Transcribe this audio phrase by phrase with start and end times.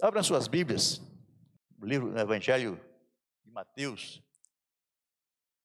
[0.00, 1.02] Abram suas Bíblias,
[1.80, 2.80] o livro do Evangelho
[3.44, 4.22] de Mateus,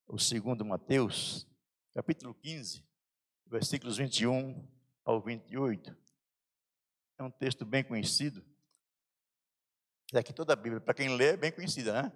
[0.08, 1.48] o segundo Mateus,
[1.94, 2.84] capítulo 15,
[3.46, 4.68] versículos 21
[5.06, 5.96] ao 28.
[7.20, 8.44] É um texto bem conhecido.
[10.16, 12.12] Aqui toda a Bíblia, para quem lê, é bem conhecida, né?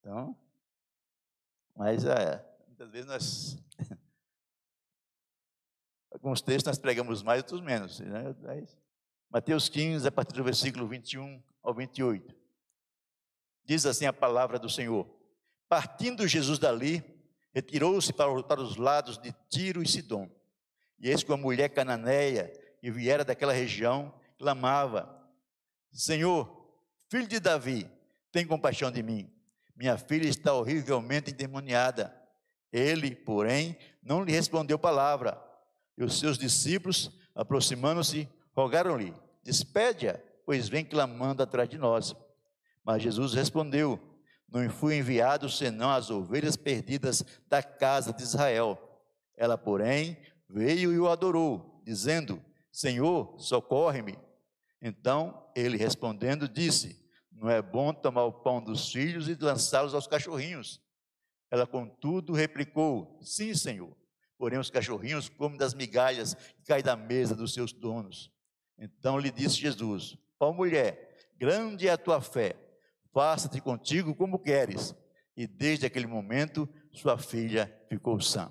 [0.00, 0.34] Então,
[1.74, 3.58] mas é, muitas vezes nós.
[6.10, 8.00] Alguns textos nós pregamos mais, outros menos.
[8.00, 8.34] Né?
[9.36, 12.34] Mateus 15, a partir do versículo 21 ao 28.
[13.66, 15.06] Diz assim a palavra do Senhor:
[15.68, 17.04] Partindo Jesus dali,
[17.52, 20.26] retirou-se para, para os lados de Tiro e Sidom.
[20.98, 25.28] E eis que uma mulher cananeia, que viera daquela região, clamava:
[25.92, 26.66] Senhor,
[27.10, 27.86] filho de Davi,
[28.32, 29.30] tem compaixão de mim.
[29.76, 32.10] Minha filha está horrivelmente endemoniada.
[32.72, 35.38] Ele, porém, não lhe respondeu palavra.
[35.94, 42.16] E os seus discípulos, aproximando-se, rogaram-lhe: Despede-a, pois vem clamando atrás de nós.
[42.84, 44.00] Mas Jesus respondeu:
[44.52, 48.76] Não fui enviado senão as ovelhas perdidas da casa de Israel.
[49.36, 50.18] Ela, porém,
[50.50, 54.18] veio e o adorou, dizendo: Senhor, socorre-me.
[54.82, 60.08] Então ele respondendo disse: Não é bom tomar o pão dos filhos e lançá-los aos
[60.08, 60.82] cachorrinhos.
[61.52, 63.96] Ela, contudo, replicou: Sim, Senhor.
[64.36, 68.34] Porém, os cachorrinhos comem das migalhas que caem da mesa dos seus donos.
[68.78, 72.56] Então lhe disse Jesus: Ó mulher, grande é a tua fé,
[73.12, 74.94] faça-te contigo como queres.
[75.36, 78.50] E desde aquele momento, sua filha ficou sã.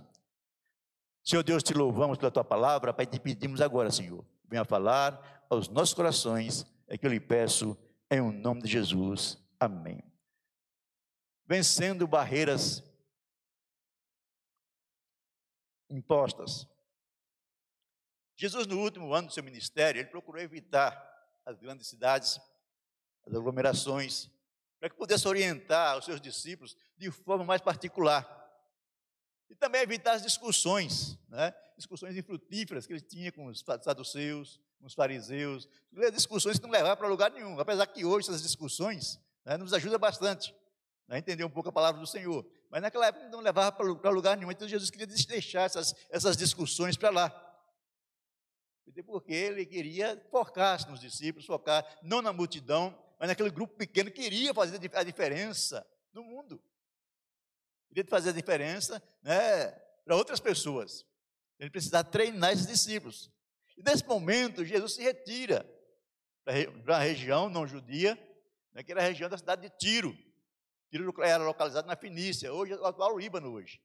[1.23, 5.67] Senhor Deus, te louvamos pela tua palavra, Pai, te pedimos agora, Senhor, venha falar aos
[5.67, 7.75] nossos corações, é que eu lhe peço,
[8.11, 9.43] em o nome de Jesus.
[9.59, 10.03] Amém.
[11.47, 12.83] Vencendo barreiras
[15.89, 16.67] impostas.
[18.36, 20.94] Jesus, no último ano do seu ministério, ele procurou evitar
[21.45, 22.39] as grandes cidades,
[23.25, 24.30] as aglomerações,
[24.80, 28.30] para que pudesse orientar os seus discípulos de forma mais particular.
[29.50, 31.53] E também evitar as discussões, né?
[31.78, 35.69] discussões infrutíferas que ele tinha com os saduceus, com os fariseus,
[36.13, 37.57] discussões que não levavam para lugar nenhum.
[37.59, 40.53] Apesar que hoje essas discussões né, nos ajudam bastante
[41.07, 42.45] a entender um pouco a palavra do Senhor.
[42.69, 44.51] Mas naquela época não levava para lugar nenhum.
[44.51, 47.44] Então Jesus queria deixar essas, essas discussões para lá
[49.06, 54.22] porque ele queria focar nos discípulos, focar não na multidão, mas naquele grupo pequeno que
[54.22, 56.62] queria fazer a diferença no mundo.
[57.90, 59.69] Queria fazer a diferença né,
[60.03, 61.06] para outras pessoas.
[61.59, 63.31] Ele precisava treinar esses discípulos.
[63.78, 65.69] E nesse momento, Jesus se retira
[66.44, 68.16] para a região não judia,
[68.74, 70.16] né, que era a região da cidade de Tiro.
[70.91, 73.81] Tiro era localizado na Fenícia, hoje é o atual Líbano hoje.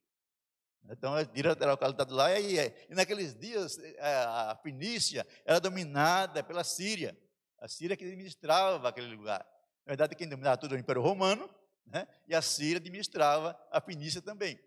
[0.89, 2.57] Então, era localizado lá, e,
[2.89, 7.17] e naqueles dias é, a Fenícia era dominada pela Síria.
[7.59, 9.47] A Síria que administrava aquele lugar.
[9.85, 11.49] Na verdade, quem dominava tudo era o Império Romano,
[11.87, 12.07] né?
[12.27, 14.59] e a Síria administrava a Fenícia também.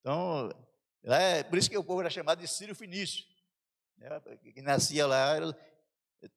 [0.00, 0.50] Então,
[1.02, 3.24] é por isso que o povo era chamado de Sírio Fenício.
[3.96, 4.08] Né?
[4.54, 5.52] Quem nascia lá era,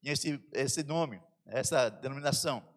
[0.01, 2.67] tinha esse, esse nome, essa denominação.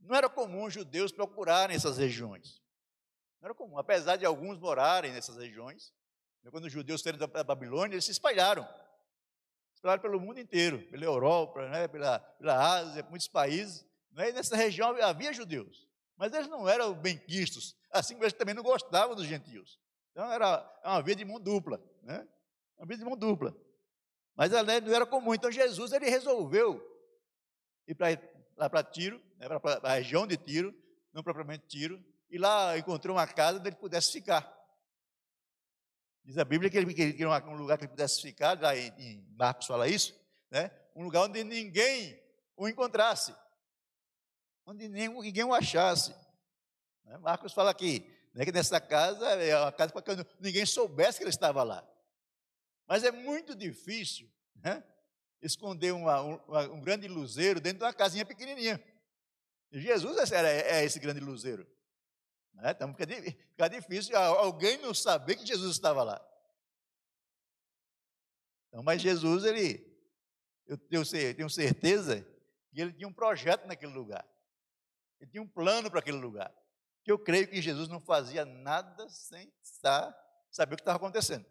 [0.00, 2.59] Não era comum os judeus procurarem essas regiões.
[3.40, 5.92] Não era comum, apesar de alguns morarem nessas regiões.
[6.42, 8.64] Né, quando os judeus saíram da Babilônia, eles se espalharam.
[8.64, 13.86] Se espalharam pelo mundo inteiro, pela Europa, né, pela, pela Ásia, muitos países.
[14.12, 15.88] Né, e nessa região havia judeus.
[16.16, 19.80] Mas eles não eram benquistos, assim como eles também não gostavam dos gentios.
[20.12, 21.82] Então era uma via de mão dupla.
[22.02, 22.28] Né?
[22.76, 23.56] Uma via de mão dupla.
[24.36, 25.32] Mas não era comum.
[25.32, 26.86] Então Jesus ele resolveu
[27.88, 30.74] ir para Tiro, né, para a região de Tiro,
[31.12, 34.58] não propriamente Tiro, e lá encontrou uma casa onde ele pudesse ficar.
[36.24, 39.66] Diz a Bíblia que ele queria um lugar que ele pudesse ficar, lá em Marcos
[39.66, 40.14] fala isso,
[40.50, 40.70] né?
[40.94, 42.20] um lugar onde ninguém
[42.56, 43.34] o encontrasse,
[44.64, 46.14] onde ninguém o achasse.
[47.04, 47.18] Né?
[47.18, 51.24] Marcos fala aqui, né, que nessa casa é uma casa para que ninguém soubesse que
[51.24, 51.86] ele estava lá.
[52.86, 54.84] Mas é muito difícil né,
[55.42, 58.82] esconder uma, um, grande luzeiro dentro de uma casinha pequenininha.
[59.72, 61.66] Jesus é, é esse grande luzeiro.
[62.60, 62.70] Né?
[62.70, 66.26] Então fica, fica difícil alguém não saber que Jesus estava lá.
[68.68, 69.84] Então, mas Jesus, ele,
[70.66, 72.22] eu, eu, eu tenho certeza
[72.72, 74.26] que ele tinha um projeto naquele lugar.
[75.20, 76.54] Ele tinha um plano para aquele lugar.
[77.02, 80.14] Que eu creio que Jesus não fazia nada sem estar,
[80.50, 81.44] saber o que estava acontecendo.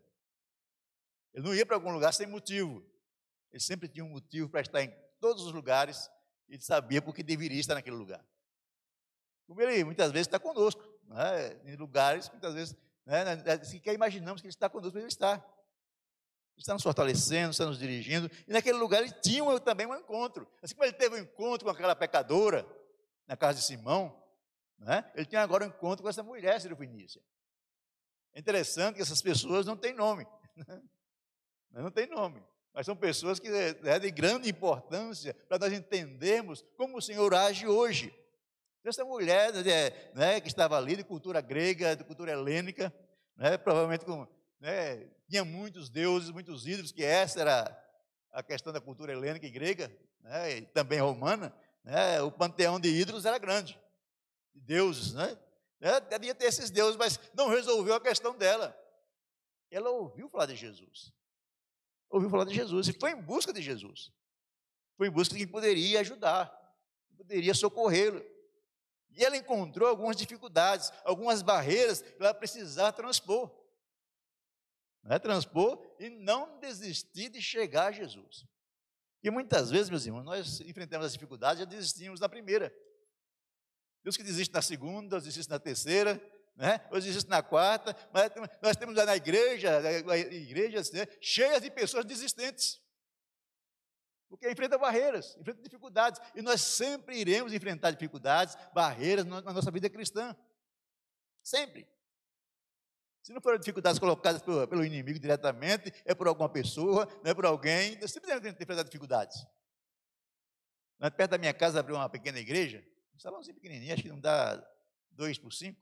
[1.34, 2.84] Ele não ia para algum lugar sem motivo.
[3.52, 6.10] Ele sempre tinha um motivo para estar em todos os lugares
[6.48, 8.26] e sabia por que deveria estar naquele lugar.
[9.46, 11.60] Como ele muitas vezes está conosco, né?
[11.66, 13.64] em lugares, muitas vezes, né?
[13.64, 15.44] sequer imaginamos que ele está conosco, mas ele está.
[16.58, 18.30] está nos fortalecendo, está nos dirigindo.
[18.48, 20.48] E naquele lugar ele tinha também um encontro.
[20.62, 22.66] Assim como ele teve um encontro com aquela pecadora
[23.28, 24.24] na casa de Simão,
[24.78, 25.10] né?
[25.16, 27.24] ele tem agora um encontro com essa mulher, Vinícius.
[28.34, 30.26] É interessante que essas pessoas não têm nome.
[31.72, 31.84] Né?
[31.84, 32.44] Não tem nome.
[32.74, 37.68] Mas são pessoas que é de grande importância para nós entendermos como o Senhor age
[37.68, 38.12] hoje.
[38.84, 39.62] Essa mulher né,
[40.16, 42.94] né, que estava ali, de cultura grega, de cultura helênica,
[43.36, 44.28] né, provavelmente com,
[44.60, 47.86] né, tinha muitos deuses, muitos ídolos, que essa era
[48.32, 49.92] a questão da cultura helênica e grega,
[50.22, 51.54] né, e também romana.
[51.84, 53.80] Né, o panteão de ídolos era grande,
[54.56, 55.14] de deuses.
[55.14, 55.38] Né,
[55.80, 58.76] né, devia ter esses deuses, mas não resolveu a questão dela.
[59.70, 61.14] Ela ouviu falar de Jesus.
[62.10, 64.12] Ouviu falar de Jesus e foi em busca de Jesus.
[64.98, 66.52] Foi em busca de quem poderia ajudar,
[67.16, 68.24] poderia socorrê-lo.
[69.12, 73.52] E ela encontrou algumas dificuldades, algumas barreiras que ela precisava transpor.
[75.04, 78.46] Não é transpor e não desistir de chegar a Jesus.
[79.24, 82.74] E muitas vezes, meus irmãos, nós enfrentamos as dificuldades e já desistimos na primeira.
[84.04, 86.22] Deus que desiste na segunda, Deus desiste na terceira,
[86.56, 86.86] né?
[86.92, 89.80] Hoje existe na quarta, mas nós temos na igreja,
[90.32, 92.82] igrejas né, cheias de pessoas desistentes.
[94.30, 96.22] Porque enfrenta barreiras, enfrenta dificuldades.
[96.36, 100.36] E nós sempre iremos enfrentar dificuldades, barreiras na nossa vida cristã.
[101.42, 101.90] Sempre.
[103.24, 107.34] Se não forem dificuldades colocadas pelo, pelo, inimigo diretamente, é por alguma pessoa, não é
[107.34, 109.46] por alguém, nós sempre temos que enfrentar dificuldades.
[111.16, 114.64] Perto da minha casa abriu uma pequena igreja, um salãozinho pequenininho, acho que não dá
[115.12, 115.82] dois por cinco.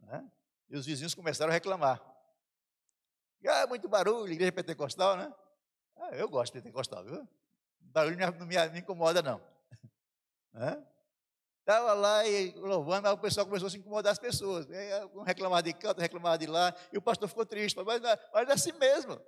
[0.00, 0.30] Né?
[0.68, 2.02] E os vizinhos começaram a reclamar.
[3.46, 5.32] Ah, muito barulho, igreja pentecostal, né?
[6.10, 7.28] Ah, eu gosto de pentecostal, viu?
[7.80, 9.40] Barulho não me, me incomoda, não.
[11.60, 14.66] Estava lá e louvando, mas o pessoal começou a se incomodar as pessoas.
[15.14, 17.76] Um reclamava de outro reclamava de lá, e o pastor ficou triste.
[17.76, 18.00] Mas,
[18.32, 19.20] mas é assim mesmo.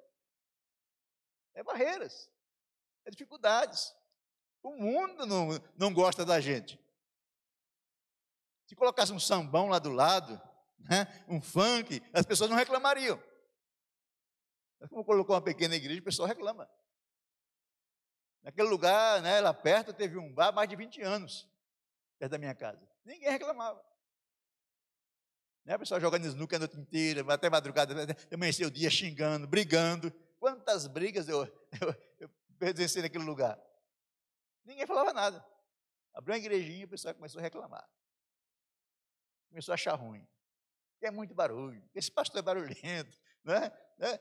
[1.54, 2.30] É barreiras,
[3.04, 3.94] é dificuldades.
[4.62, 6.78] O mundo não, não gosta da gente.
[8.66, 10.40] Se colocasse um sambão lá do lado,
[10.78, 13.20] né, um funk, as pessoas não reclamariam.
[14.88, 16.68] Como colocou uma pequena igreja, o pessoal reclama.
[18.42, 21.46] Naquele lugar, né, lá perto, teve um bar mais de 20 anos,
[22.18, 22.88] perto da minha casa.
[23.04, 23.84] Ninguém reclamava.
[25.64, 27.94] Né, o pessoal jogando snooker a noite inteira, até madrugada,
[28.32, 30.10] amanheceu o dia xingando, brigando.
[30.38, 31.44] Quantas brigas eu,
[31.80, 33.60] eu, eu presenciei naquele lugar.
[34.64, 35.44] Ninguém falava nada.
[36.14, 37.86] Abriu uma igrejinha e o pessoal começou a reclamar.
[39.50, 40.26] Começou a achar ruim
[41.06, 43.72] é muito barulho, esse pastor é barulhento, né?
[43.98, 44.20] né?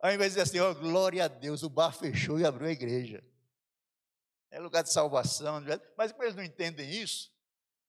[0.00, 2.72] Ao invés de dizer assim, oh, glória a Deus, o bar fechou e abriu a
[2.72, 3.24] igreja.
[4.50, 5.80] É lugar de salvação, né?
[5.96, 7.32] mas como eles não entendem isso,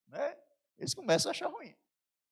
[0.08, 0.38] né?
[0.78, 1.76] eles começam a achar ruim.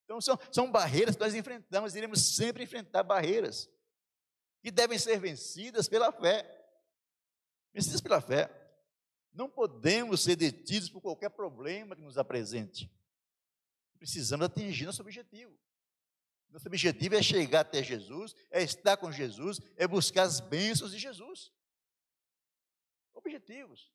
[0.04, 3.70] Então são, são barreiras que nós enfrentamos, iremos sempre enfrentar barreiras
[4.62, 6.46] que devem ser vencidas pela fé.
[7.74, 8.50] Vencidas pela fé.
[9.32, 12.92] Não podemos ser detidos por qualquer problema que nos apresente.
[14.00, 15.58] Precisamos atingir nosso objetivo.
[16.50, 21.00] Nosso objetivo é chegar até Jesus, é estar com Jesus, é buscar as bênçãos de
[21.00, 21.52] Jesus.
[23.14, 23.92] Objetivos.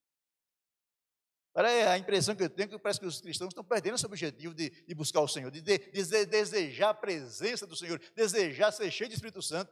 [1.54, 4.70] A impressão que eu tenho que parece que os cristãos estão perdendo esse objetivo de,
[4.70, 9.08] de buscar o Senhor, de, de, de, desejar a presença do Senhor, desejar ser cheio
[9.08, 9.70] de Espírito Santo.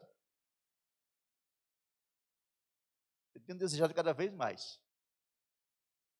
[3.34, 4.78] Eu tenho desejado cada vez mais.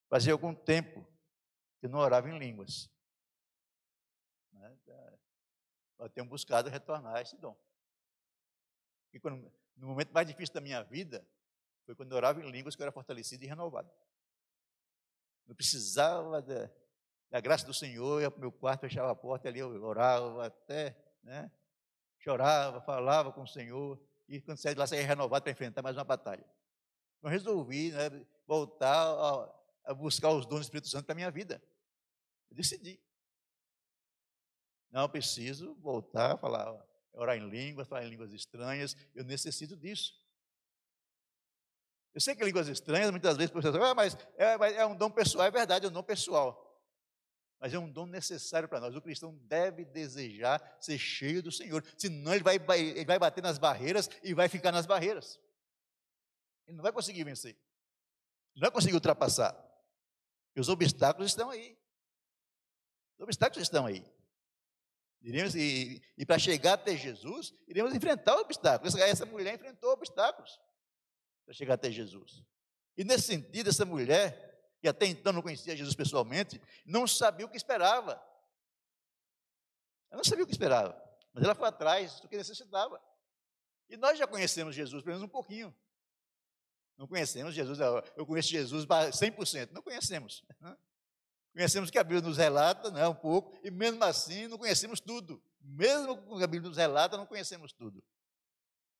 [0.08, 1.06] Fazia algum tempo
[1.78, 2.90] que não orava em línguas.
[6.00, 7.56] Eu tenho buscado retornar a esse dom.
[9.12, 11.26] E quando, no momento mais difícil da minha vida,
[11.84, 13.90] foi quando eu orava em línguas que eu era fortalecido e renovado.
[15.46, 16.70] Eu precisava da,
[17.30, 20.46] da graça do Senhor, ia para o meu quarto, fechava a porta ali, eu orava
[20.46, 21.50] até, né?
[22.18, 25.96] Chorava, falava com o Senhor, e quando saía de lá, saía renovado para enfrentar mais
[25.96, 26.44] uma batalha.
[27.18, 31.30] Então resolvi né, voltar a, a buscar os dons do Espírito Santo para a minha
[31.30, 31.60] vida.
[32.50, 33.00] Eu decidi.
[34.90, 36.74] Não, preciso voltar a falar,
[37.12, 40.20] orar em línguas, falar em línguas estranhas, eu necessito disso.
[42.12, 45.46] Eu sei que línguas estranhas, muitas vezes, pessoas ah, mas é, é um dom pessoal,
[45.46, 46.66] é verdade, é um dom pessoal.
[47.60, 48.96] Mas é um dom necessário para nós.
[48.96, 53.58] O cristão deve desejar ser cheio do Senhor, senão ele vai, ele vai bater nas
[53.58, 55.38] barreiras e vai ficar nas barreiras.
[56.66, 57.56] Ele não vai conseguir vencer.
[58.54, 59.54] Não vai conseguir ultrapassar.
[60.56, 61.78] E os obstáculos estão aí.
[63.18, 64.04] Os obstáculos estão aí.
[65.22, 68.94] Iremos, e, e para chegar até Jesus, iremos enfrentar obstáculos.
[68.94, 70.58] Essa mulher enfrentou obstáculos
[71.44, 72.42] para chegar até Jesus.
[72.96, 77.48] E nesse sentido, essa mulher, que até então não conhecia Jesus pessoalmente, não sabia o
[77.48, 78.12] que esperava.
[80.10, 81.00] Ela não sabia o que esperava,
[81.32, 83.00] mas ela foi atrás do que necessitava.
[83.88, 85.74] E nós já conhecemos Jesus, pelo menos um pouquinho.
[86.96, 87.78] Não conhecemos Jesus,
[88.16, 90.44] eu conheço Jesus 100%, não conhecemos.
[91.52, 95.42] Conhecemos que a Bíblia nos relata, né, um pouco, e mesmo assim não conhecemos tudo.
[95.60, 98.02] Mesmo que a Bíblia nos relata, não conhecemos tudo.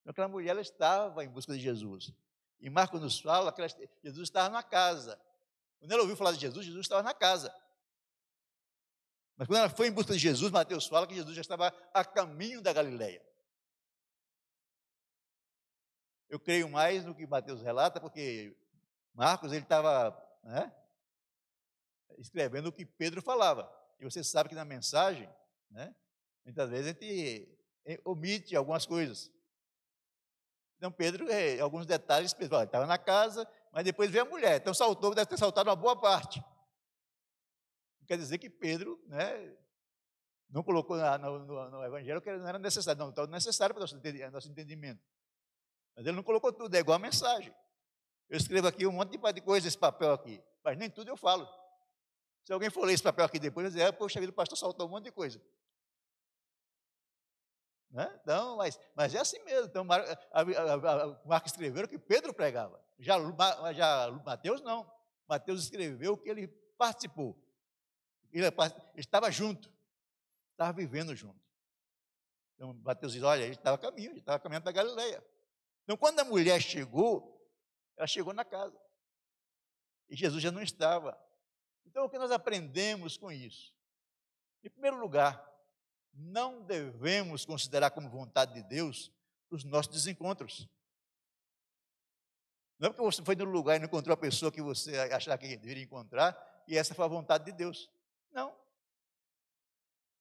[0.00, 2.12] Então, aquela mulher ela estava em busca de Jesus.
[2.60, 3.70] E Marcos nos fala que ela,
[4.02, 5.18] Jesus estava na casa.
[5.78, 7.54] Quando ela ouviu falar de Jesus, Jesus estava na casa.
[9.36, 12.04] Mas quando ela foi em busca de Jesus, Mateus fala que Jesus já estava a
[12.04, 13.24] caminho da Galileia.
[16.28, 18.54] Eu creio mais no que Mateus relata, porque
[19.14, 20.10] Marcos ele estava
[20.42, 20.70] né,
[22.20, 23.70] escrevendo o que Pedro falava.
[23.98, 25.28] E você sabe que na mensagem,
[25.70, 25.94] né,
[26.44, 29.30] muitas vezes a gente eh, omite algumas coisas.
[30.76, 34.60] Então Pedro, é, alguns detalhes, Pedro estava na casa, mas depois veio a mulher.
[34.60, 36.42] Então saltou, deve ter saltado uma boa parte.
[38.06, 39.56] Quer dizer que Pedro né,
[40.48, 43.82] não colocou no, no, no, Evangelho que não era necessário, não, estava necessário para o
[43.82, 43.96] nosso,
[44.32, 45.00] nosso entendimento.
[45.94, 47.54] Mas ele não colocou tudo, é igual a mensagem.
[48.28, 51.46] Eu escrevo aqui um monte de coisa esse papel aqui, mas nem tudo eu falo.
[52.50, 54.58] Se alguém for ler esse papel aqui depois, vai dizer, ah, poxa vida, o pastor
[54.58, 55.40] saltou um monte de coisa.
[57.88, 58.12] Né?
[58.20, 59.66] Então, mas, mas é assim mesmo.
[59.66, 59.84] Então,
[61.24, 62.84] Marcos escreveu o que Pedro pregava.
[62.98, 63.14] Já,
[63.72, 64.92] já Mateus não.
[65.28, 67.40] Mateus escreveu o que ele participou.
[68.32, 68.44] Ele
[68.96, 69.72] estava junto.
[70.50, 71.40] Estava vivendo junto.
[72.56, 75.24] Então, Mateus diz, olha, ele estava caminho, ele estava caminhando para Galileia.
[75.84, 77.48] Então, quando a mulher chegou,
[77.96, 78.76] ela chegou na casa.
[80.08, 81.16] E Jesus já não estava.
[81.90, 83.74] Então, o que nós aprendemos com isso?
[84.62, 85.44] Em primeiro lugar,
[86.12, 89.10] não devemos considerar como vontade de Deus
[89.50, 90.68] os nossos desencontros.
[92.78, 95.36] Não é porque você foi no lugar e não encontrou a pessoa que você achava
[95.36, 97.90] que deveria encontrar, e essa foi a vontade de Deus.
[98.30, 98.56] Não.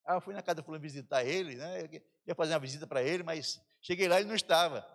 [0.03, 1.87] Ah, eu fui na casa do fulano visitar ele, né?
[2.25, 4.85] ia fazer uma visita para ele, mas cheguei lá e ele não estava.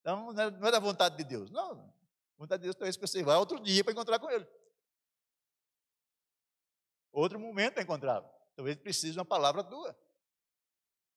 [0.00, 1.48] Então, não é da vontade de Deus.
[1.52, 4.46] Não, a vontade de Deus talvez que você vá outro dia para encontrar com ele.
[7.16, 8.28] Outro momento para encontrá-lo.
[8.54, 9.98] Talvez precise de uma palavra tua.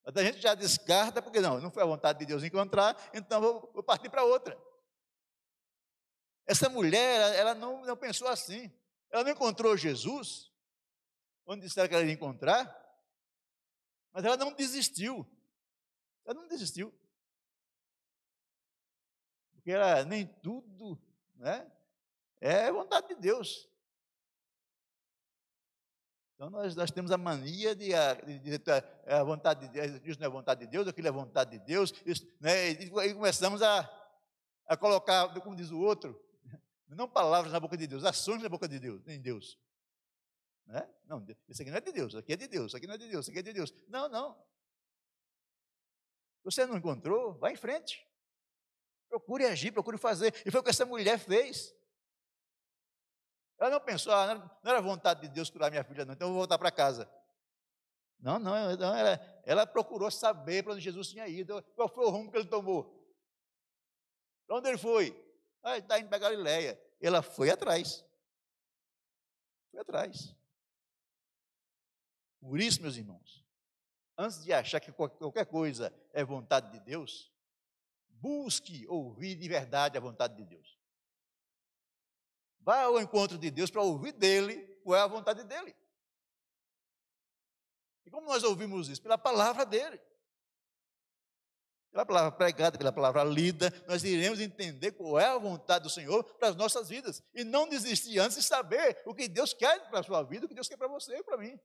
[0.05, 3.41] Mas a gente já descarta, porque não, não foi a vontade de Deus encontrar, então
[3.41, 4.57] vou, vou partir para outra.
[6.45, 8.73] Essa mulher, ela não, não pensou assim.
[9.11, 10.49] Ela não encontrou Jesus,
[11.45, 12.63] onde disseram que ela ia encontrar,
[14.13, 15.29] mas ela não desistiu.
[16.23, 16.97] Ela não desistiu.
[19.51, 20.97] Porque ela, nem tudo
[21.35, 21.69] né,
[22.39, 23.69] é vontade de Deus.
[26.39, 27.89] Então nós, nós temos a mania de,
[28.25, 28.71] de, de, de
[29.05, 31.93] a vontade de Deus, isso não é vontade de Deus, aquilo é vontade de Deus,
[32.05, 33.79] isso, né, e, e começamos a,
[34.65, 36.17] a colocar, como diz o outro,
[36.87, 39.59] não palavras na boca de Deus, ações na boca de Deus, em Deus.
[40.65, 40.89] Né?
[41.03, 42.93] Não, isso aqui não é de Deus, isso aqui é de Deus, isso aqui não
[42.93, 43.73] é de Deus, isso aqui é de Deus.
[43.89, 44.41] Não, não.
[46.45, 47.33] Você não encontrou?
[47.33, 48.07] Vá em frente.
[49.09, 50.33] Procure agir, procure fazer.
[50.45, 51.75] E foi o que essa mulher fez.
[53.59, 56.31] Ela não pensou, ah, não era vontade de Deus curar minha filha, não, então eu
[56.31, 57.09] vou voltar para casa.
[58.19, 62.09] Não, não, não ela, ela procurou saber para onde Jesus tinha ido, qual foi o
[62.09, 62.97] rumo que ele tomou.
[64.47, 65.13] Para onde ele foi?
[65.61, 66.79] Ah, está indo para Galileia.
[67.01, 68.03] Ela foi atrás.
[69.71, 70.35] Foi atrás.
[72.39, 73.45] Por isso, meus irmãos,
[74.17, 77.31] antes de achar que qualquer coisa é vontade de Deus,
[78.07, 80.78] busque ouvir de verdade a vontade de Deus.
[82.59, 85.75] Vá ao encontro de Deus para ouvir dele qual é a vontade dele.
[88.05, 89.01] E como nós ouvimos isso?
[89.01, 89.99] Pela palavra dele.
[91.91, 96.23] Pela palavra pregada, pela palavra lida, nós iremos entender qual é a vontade do Senhor
[96.23, 97.23] para as nossas vidas.
[97.33, 100.49] E não desistir antes de saber o que Deus quer para a sua vida, o
[100.49, 101.59] que Deus quer para você e para mim.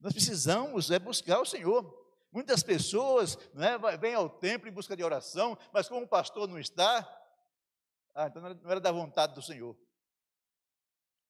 [0.00, 2.04] Nós precisamos é buscar o Senhor.
[2.32, 6.58] Muitas pessoas né, vêm ao templo em busca de oração, mas como o pastor não
[6.58, 7.02] está,
[8.16, 9.72] ah, então não era da vontade do Senhor.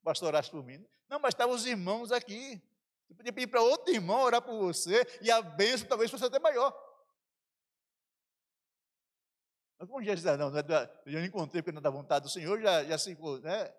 [0.00, 0.86] O pastor orasse por mim.
[1.08, 2.62] Não, mas estavam os irmãos aqui.
[3.06, 6.38] Você podia pedir para outro irmão orar por você e a bênção talvez fosse até
[6.38, 6.72] maior.
[9.78, 11.90] Mas como Jesus disse, não, não é da, eu não encontrei porque não é da
[11.90, 13.74] vontade do Senhor, já, já se, né,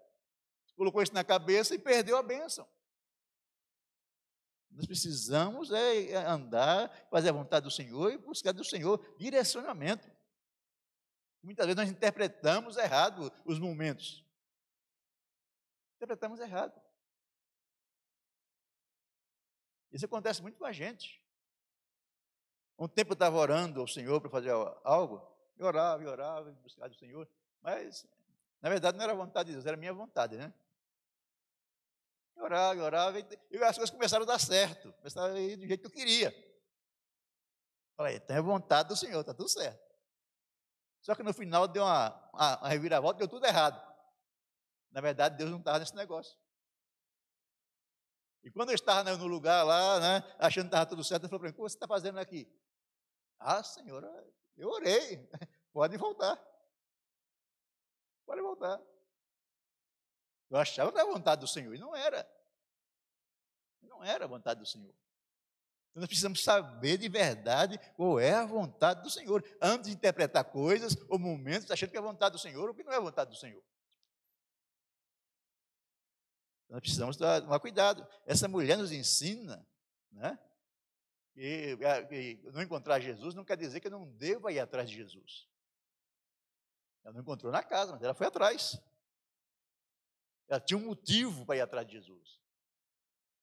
[0.76, 2.68] colocou isso na cabeça e perdeu a bênção.
[4.70, 10.17] Nós precisamos é andar, fazer a vontade do Senhor e buscar do Senhor direcionamento.
[11.48, 14.22] Muitas vezes nós interpretamos errado os momentos.
[15.96, 16.77] Interpretamos errado.
[19.89, 21.24] Isso acontece muito com a gente.
[22.77, 24.50] Um tempo eu estava orando ao Senhor para fazer
[24.84, 25.25] algo,
[25.58, 27.25] e orava, e orava, buscava o Senhor,
[27.62, 28.06] mas
[28.62, 30.54] na verdade não era a vontade de Deus, era a minha vontade, né?
[32.36, 35.66] Eu orava, eu orava, e as coisas começaram a dar certo, começaram a ir do
[35.66, 36.30] jeito que eu queria.
[37.96, 39.87] Falei, então é vontade do Senhor, está tudo certo.
[41.08, 43.82] Só que no final deu uma, uma, uma reviravolta, deu tudo errado.
[44.92, 46.38] Na verdade, Deus não estava nesse negócio.
[48.44, 51.40] E quando eu estava no lugar lá, né, achando que estava tudo certo, ele falou
[51.40, 52.46] para mim: O que você está fazendo aqui?
[53.40, 54.06] Ah, senhora,
[54.58, 55.26] eu orei.
[55.72, 56.36] Pode voltar.
[58.26, 58.78] Pode voltar.
[60.50, 62.30] Eu achava que era a vontade do Senhor, e não era.
[63.82, 64.94] Não era a vontade do Senhor.
[65.96, 70.96] Nós precisamos saber de verdade qual é a vontade do Senhor, antes de interpretar coisas
[71.10, 73.32] ou momentos achando que é a vontade do Senhor ou que não é a vontade
[73.32, 73.63] do Senhor.
[76.70, 78.06] Nós precisamos tomar cuidado.
[78.25, 79.65] Essa mulher nos ensina
[80.12, 80.38] né,
[81.34, 81.77] que,
[82.10, 85.48] que não encontrar Jesus não quer dizer que eu não deva ir atrás de Jesus.
[87.03, 88.77] Ela não encontrou na casa, mas ela foi atrás.
[90.48, 92.41] Ela tinha um motivo para ir atrás de Jesus.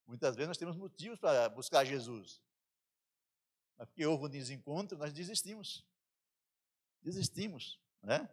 [0.06, 2.42] Muitas vezes nós temos motivos para buscar Jesus.
[3.76, 5.84] Mas porque houve um desencontro, nós desistimos.
[7.02, 8.28] Desistimos, né?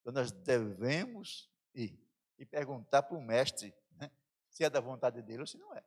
[0.00, 1.98] Então nós devemos ir
[2.38, 4.10] e perguntar para o mestre né,
[4.48, 5.84] se é da vontade dele ou se não é.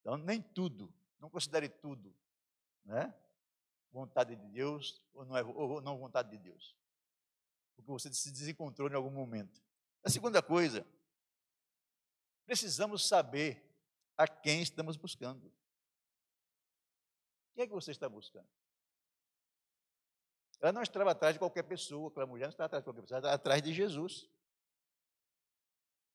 [0.00, 2.14] Então, nem tudo, não considere tudo,
[2.84, 3.14] né?
[3.92, 6.74] Vontade de Deus ou não, é, ou não vontade de Deus.
[7.76, 9.62] Porque você se desencontrou em algum momento.
[10.02, 10.84] A segunda coisa,
[12.44, 13.71] precisamos saber
[14.22, 15.52] a quem estamos buscando.
[17.54, 18.48] Quem é que você está buscando?
[20.60, 23.18] Ela não estava atrás de qualquer pessoa, aquela mulher não estava atrás de qualquer pessoa,
[23.18, 24.30] ela estava atrás de Jesus.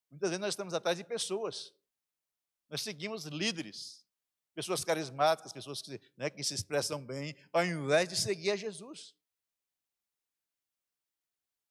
[0.10, 1.74] Muitas vezes nós estamos atrás de pessoas.
[2.70, 4.06] Nós seguimos líderes,
[4.56, 9.16] pessoas carismáticas, pessoas que, né, que se expressam bem, ao invés de seguir a Jesus.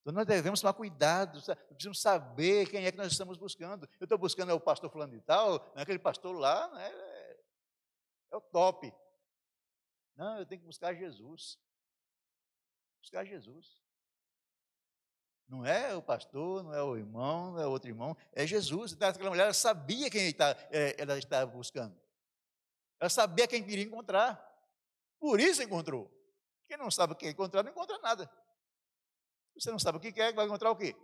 [0.07, 3.89] Então nós devemos tomar cuidado, precisamos saber quem é que nós estamos buscando.
[3.99, 7.41] Eu estou buscando é o pastor fulano de tal, né, aquele pastor lá né, é,
[8.31, 8.95] é o top.
[10.15, 11.59] Não, eu tenho que buscar Jesus.
[13.01, 13.83] Buscar Jesus.
[15.49, 18.93] Não é o pastor, não é o irmão, não é outro irmão, é Jesus.
[18.93, 20.33] Então, aquela mulher sabia quem
[20.71, 22.01] é, ela estava buscando.
[23.01, 24.41] Ela sabia quem queria encontrar.
[25.19, 26.09] Por isso encontrou.
[26.69, 28.31] Quem não sabe o que encontrar, não encontra nada.
[29.59, 30.95] Você não sabe o que quer, vai encontrar o quê?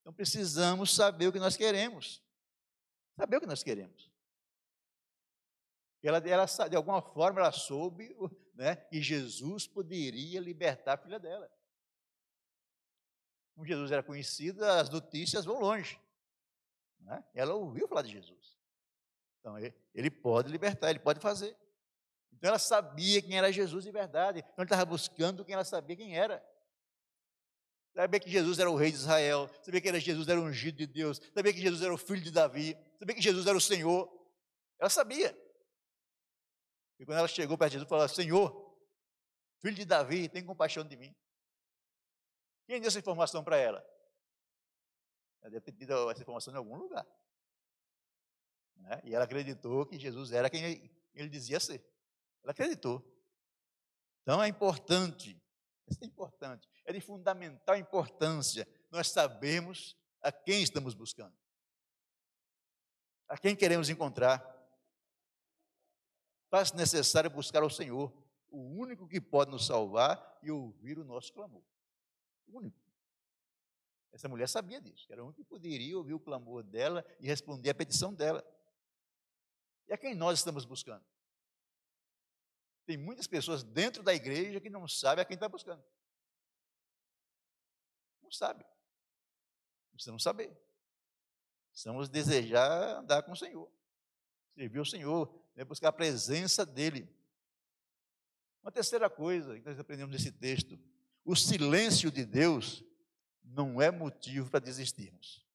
[0.00, 2.22] Então precisamos saber o que nós queremos.
[3.16, 4.10] Saber o que nós queremos.
[6.02, 8.16] Ela, ela, de alguma forma, ela soube
[8.54, 11.50] né, que Jesus poderia libertar a filha dela.
[13.54, 16.00] Como Jesus era conhecido, as notícias vão longe.
[17.00, 17.22] Né?
[17.34, 18.58] Ela ouviu falar de Jesus.
[19.40, 19.56] Então,
[19.94, 21.54] ele, pode libertar, ele pode fazer.
[22.32, 24.38] Então, ela sabia quem era Jesus de verdade.
[24.38, 26.42] Então, ele estava buscando quem ela sabia quem era.
[27.94, 30.86] Sabia que Jesus era o rei de Israel, sabia que era Jesus era ungido de
[30.86, 34.08] Deus, sabia que Jesus era o filho de Davi, sabia que Jesus era o Senhor.
[34.78, 35.36] Ela sabia.
[36.98, 38.78] E quando ela chegou para Jesus, falou: Senhor,
[39.60, 41.14] filho de Davi, tem compaixão de mim.
[42.66, 43.84] Quem deu essa informação para ela?
[45.40, 47.06] Ela deve ter tido essa informação em algum lugar.
[48.76, 49.00] Né?
[49.04, 51.84] E ela acreditou que Jesus era quem ele dizia ser.
[52.42, 53.04] Ela acreditou.
[54.22, 55.39] Então é importante,
[55.86, 61.36] isso é importante, é de fundamental importância nós sabemos a quem estamos buscando,
[63.28, 64.58] a quem queremos encontrar
[66.50, 68.12] faz necessário buscar ao Senhor,
[68.50, 71.62] o único que pode nos salvar e ouvir o nosso clamor.
[72.48, 72.76] O único.
[74.12, 77.70] Essa mulher sabia disso, era o único que poderia ouvir o clamor dela e responder
[77.70, 78.44] à petição dela.
[79.86, 81.04] E a quem nós estamos buscando?
[82.90, 85.80] Tem muitas pessoas dentro da igreja que não sabem a quem está buscando.
[88.20, 88.66] Não sabe.
[89.92, 90.60] Precisamos saber.
[91.70, 93.70] Precisamos desejar andar com o Senhor.
[94.56, 97.08] Servir o Senhor, é buscar a presença dEle.
[98.60, 100.76] Uma terceira coisa que nós aprendemos nesse texto:
[101.24, 102.82] o silêncio de Deus
[103.44, 105.46] não é motivo para desistirmos.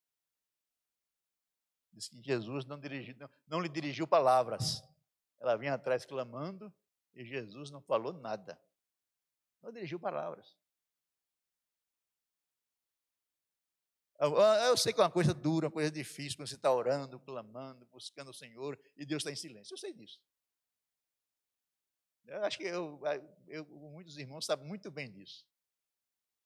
[1.92, 4.82] Diz que Jesus não, dirigiu, não, não lhe dirigiu palavras.
[5.38, 6.74] Ela vinha atrás clamando
[7.16, 8.60] e Jesus não falou nada.
[9.62, 10.56] Não dirigiu palavras.
[14.18, 17.86] Eu sei que é uma coisa dura, uma coisa difícil, quando você está orando, clamando,
[17.88, 19.74] buscando o Senhor e Deus está em silêncio.
[19.74, 20.22] Eu sei disso.
[22.26, 23.00] Eu acho que eu,
[23.48, 25.46] eu, muitos irmãos sabem muito bem disso.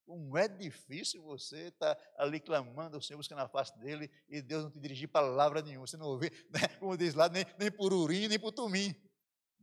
[0.05, 4.41] Como é difícil você estar tá ali clamando ao Senhor, buscando a face dele, e
[4.41, 5.86] Deus não te dirigir palavra nenhuma.
[5.86, 8.95] Você não ouve, né, como diz lá, nem, nem por urim, nem por tumim.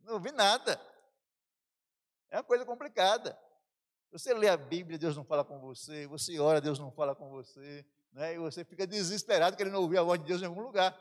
[0.05, 0.81] Não ouvi nada.
[2.31, 3.39] É uma coisa complicada.
[4.13, 6.07] Você lê a Bíblia, Deus não fala com você.
[6.07, 7.85] Você ora, Deus não fala com você
[8.17, 8.35] né?
[8.35, 10.99] e você fica desesperado querendo ouvir a voz de Deus em algum lugar.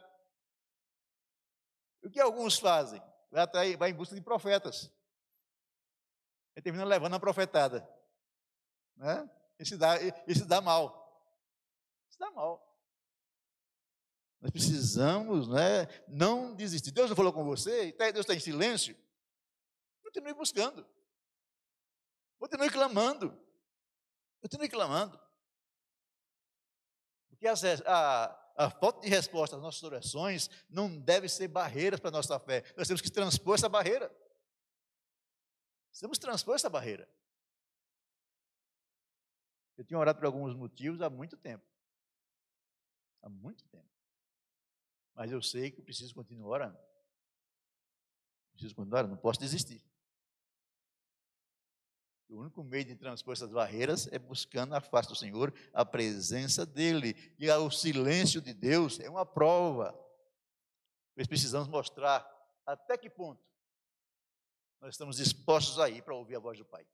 [2.04, 3.02] O que alguns fazem?
[3.32, 4.92] Vai, atrair, vai em busca de profetas.
[6.56, 7.88] Ele termina levando a profetada.
[8.96, 9.30] Né?
[9.58, 9.96] Isso dá,
[10.28, 11.02] isso dá mal.
[12.10, 12.62] Isso dá mal.
[14.42, 16.92] Nós precisamos né, não desistir.
[16.92, 18.96] Deus não falou com você, tá, Deus está em silêncio.
[20.04, 20.86] Continue buscando.
[22.38, 23.46] Continue clamando.
[24.42, 25.20] Continue clamando.
[27.30, 32.10] Porque as, a, a falta de resposta às nossas orações não deve ser barreiras para
[32.10, 32.64] a nossa fé.
[32.78, 34.10] Nós temos que transpor essa barreira.
[35.92, 37.10] Que transpor essa barreira.
[39.78, 41.66] Eu tinha orado por alguns motivos há muito tempo.
[43.22, 43.90] Há muito tempo.
[45.14, 46.80] Mas eu sei que eu preciso continuar orando.
[48.52, 49.82] Preciso continuar orando, não posso desistir.
[52.28, 56.66] O único meio de transpor essas barreiras é buscando a face do Senhor, a presença
[56.66, 57.16] dEle.
[57.38, 59.94] E o silêncio de Deus é uma prova.
[61.16, 62.28] Nós precisamos mostrar
[62.66, 63.46] até que ponto
[64.82, 66.86] nós estamos dispostos a ir para ouvir a voz do Pai.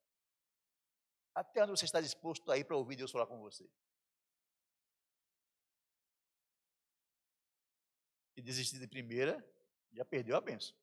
[1.33, 3.69] Até onde você está disposto a ir para ouvir Deus falar com você.
[8.35, 9.45] E desistir de primeira,
[9.91, 10.75] já perdeu a benção.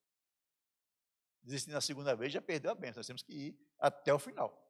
[1.43, 2.99] Desistir na segunda vez, já perdeu a benção.
[2.99, 4.67] Nós temos que ir até o final.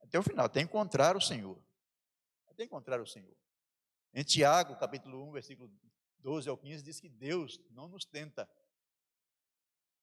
[0.00, 1.60] Até o final, até encontrar o Senhor.
[2.46, 3.36] Até encontrar o Senhor.
[4.12, 5.72] Em Tiago, capítulo 1, versículo
[6.18, 8.48] 12 ao 15, diz que Deus não nos tenta,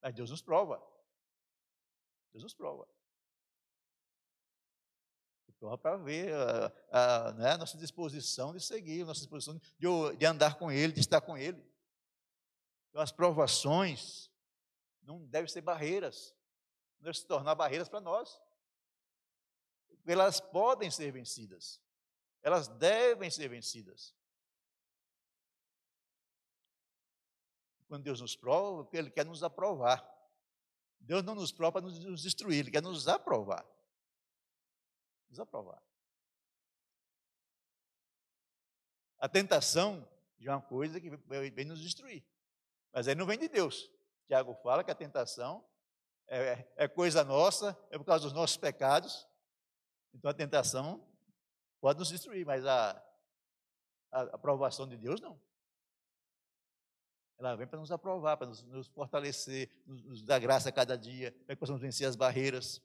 [0.01, 0.82] mas Deus nos prova.
[2.32, 2.88] Deus nos prova.
[5.60, 10.17] Prova para ver a, a, né, a, nossa disposição de seguir, a nossa disposição de,
[10.17, 11.62] de andar com Ele, de estar com Ele.
[12.89, 14.32] Então, as provações
[15.01, 16.34] não devem ser barreiras
[17.13, 18.41] se tornar barreiras para nós.
[20.05, 21.81] Elas podem ser vencidas.
[22.41, 24.15] Elas devem ser vencidas.
[27.88, 30.07] Quando Deus nos prova, Ele quer nos aprovar.
[30.99, 33.65] Deus não nos prova para nos destruir, Ele quer nos aprovar.
[35.29, 35.81] Nos aprovar.
[39.17, 40.07] A tentação
[40.39, 42.25] é uma coisa que vem nos destruir.
[42.93, 43.91] Mas aí não vem de Deus.
[44.27, 45.67] Tiago fala que a tentação
[46.29, 49.27] é, é coisa nossa, é por causa dos nossos pecados.
[50.13, 51.05] Então a tentação
[51.81, 52.91] pode nos destruir, mas a,
[54.11, 55.39] a aprovação de Deus não.
[57.37, 60.97] Ela vem para nos aprovar, para nos, nos fortalecer, nos, nos, dar graça a cada
[60.97, 62.81] dia, para que possamos vencer as barreiras.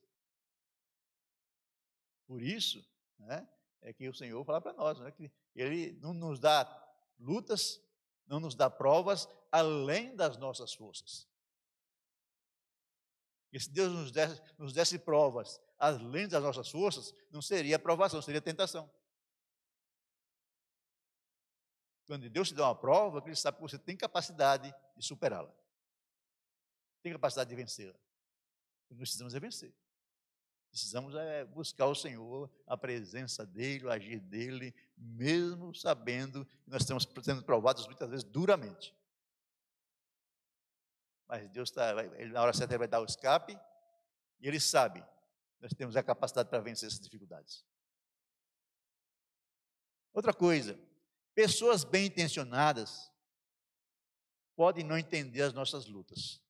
[2.27, 2.87] Por isso,
[3.19, 3.47] né,
[3.83, 6.65] é que o Senhor fala para nós, né, que Ele não nos dá
[7.19, 7.83] lutas,
[8.27, 11.29] não nos dá provas além das nossas forças.
[13.55, 18.21] Porque se Deus nos desse, nos desse provas além das nossas forças, não seria provação,
[18.21, 18.91] seria tentação.
[22.05, 25.55] Quando Deus te dá uma prova, Ele sabe que você tem capacidade de superá-la.
[27.01, 27.95] Tem capacidade de vencê-la.
[28.91, 29.73] Nós precisamos é vencer.
[30.69, 36.83] Precisamos é buscar o Senhor, a presença dEle, o agir dEle, mesmo sabendo que nós
[36.83, 38.93] estamos sendo provados muitas vezes duramente.
[41.27, 41.93] Mas Deus está,
[42.31, 43.59] na hora certa, ele vai dar o escape,
[44.41, 45.03] e Ele sabe,
[45.59, 47.65] nós temos a capacidade para vencer essas dificuldades.
[50.13, 50.79] Outra coisa,
[51.35, 53.11] pessoas bem intencionadas
[54.55, 56.43] podem não entender as nossas lutas.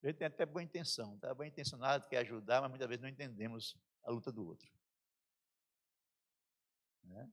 [0.00, 3.76] Ele tem até boa intenção, está bem intencionado, quer ajudar, mas muitas vezes não entendemos
[4.04, 4.72] a luta do outro.
[7.02, 7.30] Né?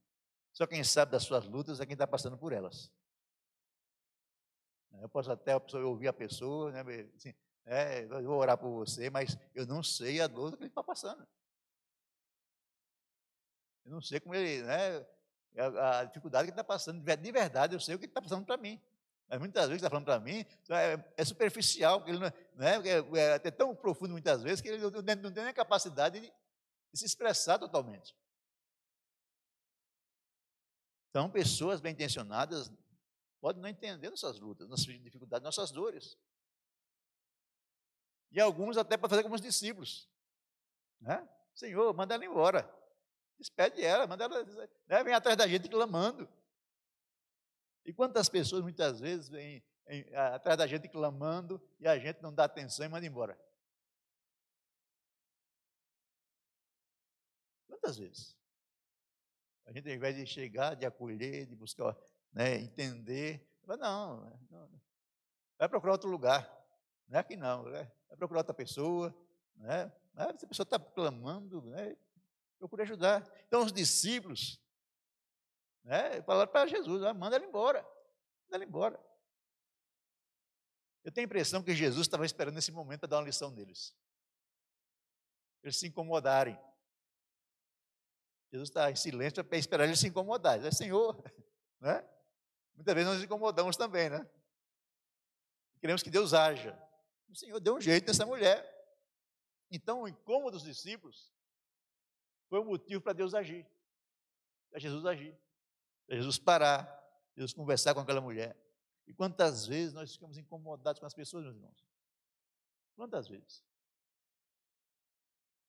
[0.51, 2.91] Só quem sabe das suas lutas é quem está passando por elas.
[5.01, 6.81] Eu posso até ouvir a pessoa, né,
[7.15, 7.33] assim,
[7.65, 10.83] é, eu vou orar por você, mas eu não sei a dor que ele está
[10.83, 11.25] passando.
[13.85, 15.05] Eu não sei como ele, né,
[15.57, 17.03] a, a dificuldade que ele está passando.
[17.03, 18.81] De verdade, eu sei o que ele está passando para mim.
[19.29, 23.35] Mas muitas vezes está falando para mim, é, é superficial, ele não, né, é, é,
[23.35, 26.99] é, tão profundo muitas vezes que ele não, não tem nem a capacidade de, de
[26.99, 28.15] se expressar totalmente.
[31.09, 32.71] Então, pessoas bem intencionadas
[33.39, 36.17] Pode não entender nossas lutas, nossas dificuldades, nossas dores.
[38.31, 40.09] E alguns até para fazer como os discípulos.
[40.99, 41.27] Né?
[41.55, 42.69] Senhor, manda ela embora.
[43.37, 44.43] Despede ela, manda ela,
[44.87, 45.03] né?
[45.03, 46.29] vem atrás da gente clamando.
[47.85, 49.63] E quantas pessoas muitas vezes vêm
[50.13, 53.39] atrás da gente clamando e a gente não dá atenção e manda embora?
[57.67, 58.37] Quantas vezes?
[59.65, 61.95] A gente, ao invés de chegar, de acolher, de buscar
[62.33, 63.47] né, entender.
[63.67, 64.81] não, não,
[65.57, 66.49] vai procurar outro lugar.
[67.07, 67.91] Não é aqui não, né?
[68.07, 69.15] vai procurar outra pessoa.
[69.55, 69.91] Né?
[70.37, 71.95] Se a pessoa está clamando, né,
[72.57, 73.27] procure ajudar.
[73.47, 74.61] Então os discípulos
[75.83, 77.81] né, falaram para Jesus, ah, manda ela embora.
[77.81, 79.09] Manda ela embora.
[81.03, 83.95] Eu tenho a impressão que Jesus estava esperando esse momento para dar uma lição neles.
[85.63, 86.59] Eles se incomodarem.
[88.51, 90.65] Jesus está em silêncio para esperar eles se incomodarem.
[90.67, 91.21] É Senhor,
[91.79, 92.07] né?
[92.79, 94.25] Muitas vezes nós nos incomodamos também, né?
[95.81, 96.81] Queremos que Deus haja.
[97.27, 98.65] O Senhor deu um jeito nessa mulher.
[99.69, 101.29] Então, o incômodo dos discípulos
[102.47, 103.67] foi o motivo para Deus agir,
[104.71, 105.37] para Jesus agir,
[106.07, 106.87] para Jesus parar,
[107.35, 108.57] Jesus conversar com aquela mulher.
[109.05, 111.85] E quantas vezes nós ficamos incomodados com as pessoas, meus irmãos?
[112.95, 113.61] Quantas vezes?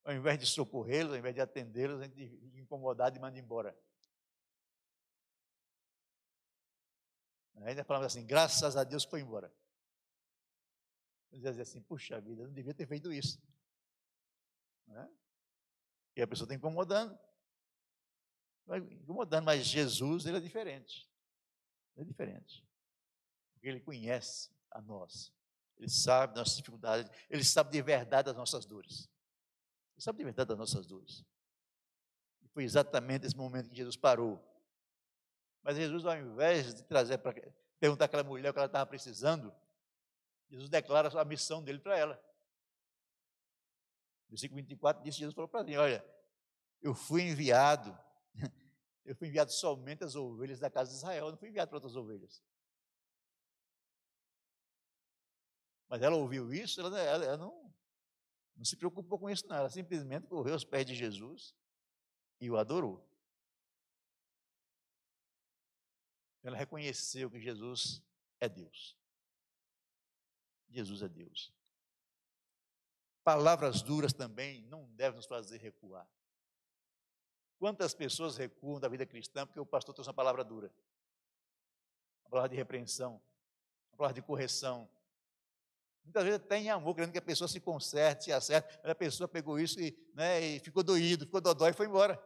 [0.05, 3.77] Ao invés de socorrê-los, ao invés de atendê-los, a gente fica incomodado e manda embora.
[7.67, 9.53] Ainda falamos assim, graças a Deus foi embora.
[11.33, 13.41] Dizia assim, puxa vida, não devia ter feito isso.
[14.87, 15.09] Né?
[16.17, 17.19] E a pessoa está incomodando.
[19.03, 21.09] Incomodando, mas Jesus, ele é diferente.
[21.97, 22.67] Ele é diferente.
[23.53, 25.33] Porque ele conhece a nós.
[25.77, 27.11] Ele sabe das nossas dificuldades.
[27.29, 29.09] Ele sabe de verdade das nossas dores.
[29.95, 31.25] Ele sabe de verdade das nossas dores.
[32.43, 34.50] E foi exatamente esse momento que Jesus parou.
[35.63, 37.35] Mas Jesus, ao invés de trazer para
[37.79, 39.55] perguntar àquela mulher o que ela estava precisando,
[40.49, 42.23] Jesus declara a missão dele para ela.
[44.29, 46.05] Versículo 24 diz: Jesus falou para mim: Olha,
[46.81, 47.97] eu fui enviado,
[49.05, 51.77] eu fui enviado somente às ovelhas da casa de Israel, eu não fui enviado para
[51.77, 52.43] outras ovelhas.
[55.89, 57.75] Mas ela ouviu isso, ela, ela, ela não,
[58.57, 59.57] não se preocupou com isso, não.
[59.57, 61.53] Ela simplesmente correu aos pés de Jesus
[62.41, 63.05] e o adorou.
[66.43, 68.03] Ela reconheceu que Jesus
[68.41, 68.97] é Deus.
[70.69, 71.53] Jesus é Deus.
[73.23, 76.09] Palavras duras também não devem nos fazer recuar.
[77.59, 80.73] Quantas pessoas recuam da vida cristã porque o pastor trouxe uma palavra dura?
[82.25, 83.21] Uma palavra de repreensão,
[83.93, 84.89] uma palavra de correção.
[86.03, 88.95] Muitas vezes até em amor, querendo que a pessoa se conserte, se acerte, mas a
[88.95, 92.19] pessoa pegou isso e, né, e ficou doído, ficou dodói e foi embora.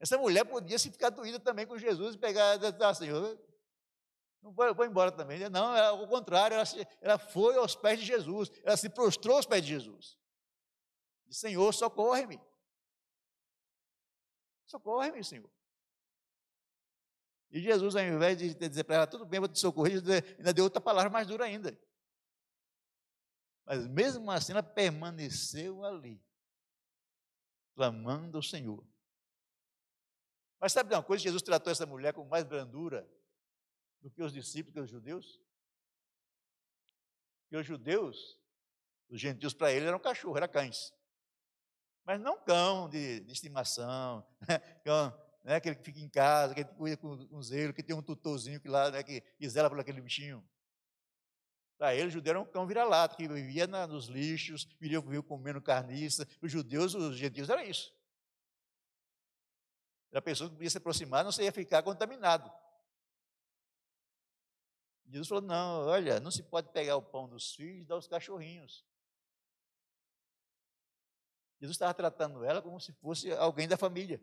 [0.00, 3.38] Essa mulher podia se ficar doída também com Jesus e pegar, ah, Senhor,
[4.42, 5.38] não vou, vou embora também.
[5.50, 6.64] Não, ela, ao contrário, ela,
[7.02, 10.18] ela foi aos pés de Jesus, ela se prostrou aos pés de Jesus.
[11.28, 12.40] Senhor, socorre-me.
[14.64, 15.50] Socorre-me, Senhor.
[17.50, 20.00] E Jesus, ao invés de dizer para ela, tudo bem, vou te socorrer,
[20.38, 21.78] ainda deu outra palavra mais dura ainda.
[23.66, 26.24] Mas mesmo assim, ela permaneceu ali,
[27.74, 28.84] clamando ao Senhor.
[30.60, 31.22] Mas sabe de uma coisa?
[31.22, 33.08] Jesus tratou essa mulher com mais brandura
[34.02, 35.40] do que os discípulos, que os judeus?
[37.42, 38.38] Porque os judeus,
[39.08, 40.92] os gentios para ele eram cachorro, eram cães.
[42.04, 44.58] Mas não cão de, de estimação, né?
[44.84, 45.56] cão, né?
[45.56, 48.68] aquele que fica em casa, que cuida com, com zelo, que tem um tutorzinho que
[48.68, 49.02] lá, né?
[49.02, 50.46] que, que zela por aquele bichinho.
[51.78, 55.22] Para ele, o judeu era um cão vira-lata, que vivia na, nos lixos, vivia, vivia
[55.22, 56.28] comendo carniça.
[56.42, 57.94] Os judeus, os gentios, era isso.
[60.10, 62.50] Era pessoa que podia se aproximar, não se ia ficar contaminado.
[65.06, 68.08] Jesus falou: não, olha, não se pode pegar o pão dos filhos e dar aos
[68.08, 68.84] cachorrinhos.
[71.60, 74.20] Jesus estava tratando ela como se fosse alguém da família.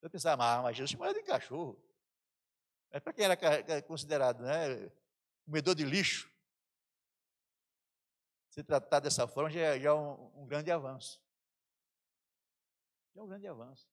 [0.00, 1.76] Eu pensava, ah, mas Jesus chamava de cachorro.
[2.90, 4.90] Mas para quem era considerado né,
[5.44, 6.30] comedor de lixo,
[8.48, 11.20] ser tratado dessa forma já, já é um, um, grande avanço.
[13.14, 13.88] É um grande avanço.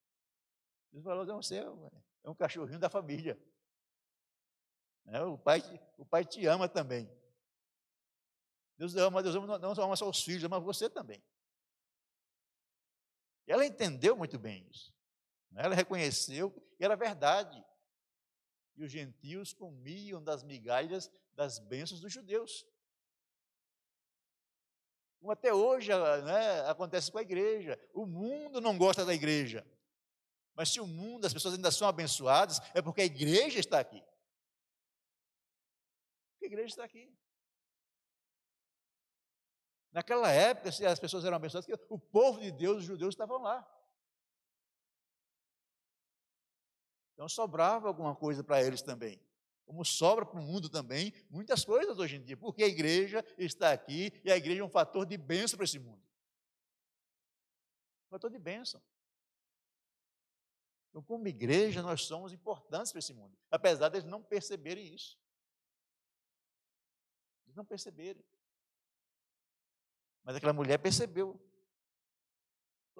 [0.92, 1.58] Jesus falou, você
[2.24, 3.40] é um cachorrinho da família.
[5.06, 5.22] Né?
[5.24, 5.62] O, pai,
[5.98, 7.10] o pai te ama também.
[8.78, 11.24] Deus ama, Deus ama, não ama só os filhos, ama você também.
[13.48, 14.94] E ela entendeu muito bem isso.
[15.52, 15.64] Né?
[15.64, 17.64] Ela reconheceu que era verdade.
[18.76, 22.66] E os gentios comiam das migalhas das bênçãos dos judeus.
[25.26, 25.90] Como até hoje
[26.24, 27.80] né, acontece com a igreja.
[27.96, 29.66] O mundo não gosta da igreja.
[30.54, 34.04] Mas se o mundo, as pessoas ainda são abençoadas, é porque a igreja está aqui
[36.44, 37.12] a igreja está aqui.
[39.92, 43.68] Naquela época, se as pessoas eram abençoadas, o povo de Deus, os judeus, estavam lá.
[47.16, 49.20] Então sobrava alguma coisa para eles também.
[49.66, 53.72] Como sobra para o mundo também muitas coisas hoje em dia, porque a igreja está
[53.72, 56.02] aqui e a igreja é um fator de bênção para esse mundo.
[58.08, 58.82] Um fator de bênção.
[60.90, 65.18] Então, como igreja, nós somos importantes para esse mundo, apesar de eles não perceberem isso
[67.56, 68.24] não perceberem.
[70.24, 71.40] Mas aquela mulher percebeu.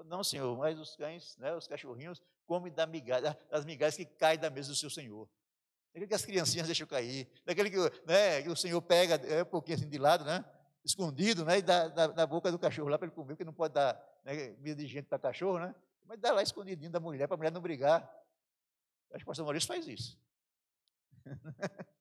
[0.06, 4.40] Não, senhor, mas os cães, né, os cachorrinhos, comem da migalha, das migalhas que caem
[4.40, 5.30] da mesa do seu senhor.
[5.96, 9.46] Daquele que as criancinhas deixam cair, daquele que, né, que o Senhor pega é, um
[9.46, 10.44] pouquinho assim de lado, né?
[10.84, 11.60] Escondido, né?
[11.60, 14.50] E dá, na boca do cachorro lá para ele comer, porque não pode dar né,
[14.50, 15.74] de gente para cachorro, né?
[16.04, 18.02] Mas dá lá escondidinho da mulher, para a mulher não brigar.
[19.12, 20.20] Acho que o pastor Maurício faz isso.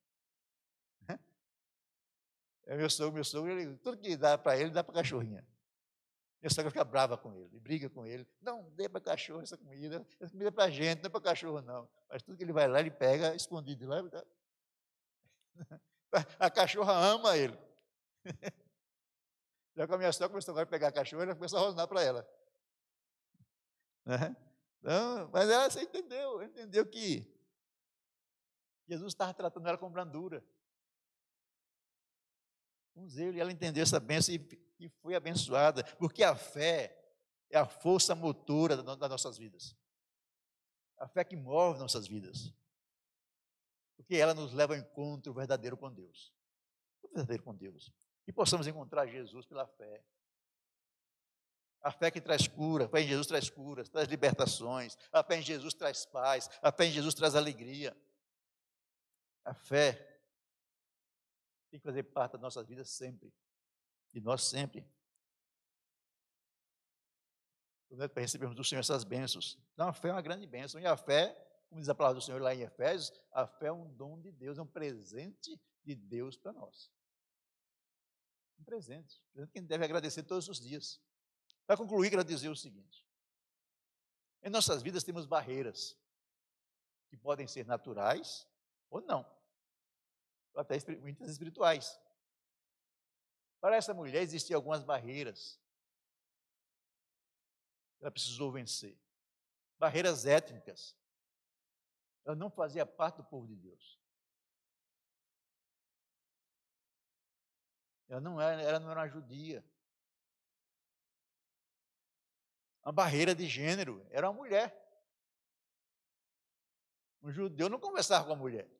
[2.66, 5.46] É meu sogro, meu sogro, ele, tudo que dá para ele, dá para a cachorrinha.
[6.44, 8.28] Minha sogra fica brava com ele, briga com ele.
[8.42, 11.62] Não, dê para cachorro essa comida, essa comida é para gente, não é para cachorro,
[11.62, 11.88] não.
[12.06, 14.02] Mas tudo que ele vai lá, ele pega escondido lá.
[16.38, 17.58] A cachorra ama ele.
[19.74, 21.88] Já com a minha sogra começou agora a pegar a cachorra, ela começou a rosnar
[21.88, 22.28] para ela.
[24.04, 24.36] Né?
[24.80, 27.26] Então, mas ela você entendeu, entendeu que
[28.86, 30.44] Jesus estava tratando ela com brandura.
[32.92, 36.96] Com zelo, e ela entendeu essa bênção e, e foi abençoada, porque a fé
[37.50, 39.76] é a força motora das nossas vidas.
[40.98, 42.52] A fé que move nossas vidas.
[43.96, 46.32] Porque ela nos leva ao encontro verdadeiro com Deus.
[47.02, 47.92] O verdadeiro com Deus.
[48.26, 50.04] E possamos encontrar Jesus pela fé.
[51.80, 55.36] A fé que traz cura, a fé em Jesus traz curas, traz libertações, a fé
[55.36, 57.94] em Jesus traz paz, a fé em Jesus traz alegria.
[59.44, 59.92] A fé
[61.70, 63.30] tem que fazer parte da nossa vida sempre,
[64.14, 64.88] de nós sempre.
[67.88, 69.58] Para recebermos do Senhor essas bênçãos.
[69.72, 71.34] Então, a fé é uma grande bênção, e a fé,
[71.68, 74.32] como diz a palavra do Senhor lá em Efésios, a fé é um dom de
[74.32, 76.92] Deus, é um presente de Deus para nós.
[78.58, 81.00] Um presente, um presente que a gente deve agradecer todos os dias.
[81.66, 83.04] Para concluir, quero dizer o seguinte:
[84.42, 85.96] em nossas vidas temos barreiras
[87.08, 88.48] que podem ser naturais
[88.90, 89.24] ou não,
[90.52, 91.98] ou até muitas espirituais.
[93.64, 95.58] Para essa mulher existiam algumas barreiras
[97.98, 98.94] ela precisou vencer.
[99.78, 100.94] Barreiras étnicas.
[102.26, 103.98] Ela não fazia parte do povo de Deus.
[108.06, 109.64] Ela não era, ela não era uma judia
[112.82, 114.78] uma barreira de gênero, era uma mulher.
[117.22, 118.70] Um judeu não conversava com a mulher.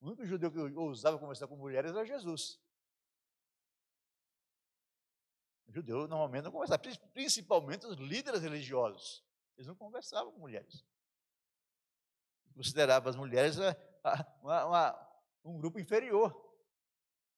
[0.00, 2.58] O único judeu que ousava conversar com mulheres era Jesus.
[5.72, 9.24] Judeu normalmente não conversava, principalmente os líderes religiosos.
[9.56, 10.84] Eles não conversavam com mulheres.
[12.54, 13.56] Consideravam as mulheres
[14.42, 15.12] uma, uma,
[15.44, 16.34] um grupo inferior.